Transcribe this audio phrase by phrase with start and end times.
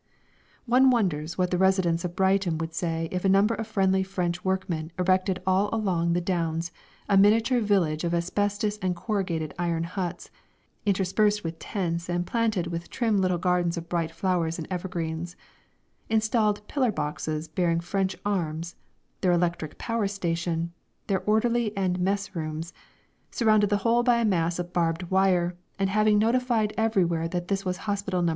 [0.65, 4.43] One wonders what the residents of Brighton would say if a number of friendly French
[4.43, 6.71] workmen erected all along the Downs
[7.07, 10.31] a miniature village of asbestos and corrugated iron huts,
[10.87, 15.35] interspersed with tents and planted with trim little gardens of bright flowers and evergreens;
[16.09, 18.73] installed pillar boxes bearing French arms,
[19.21, 20.73] their electric power station,
[21.05, 22.73] their orderly and mess rooms,
[23.29, 27.63] surrounded the whole by a mass of barbed wire, and having notified everywhere that this
[27.63, 28.29] was Hospital No.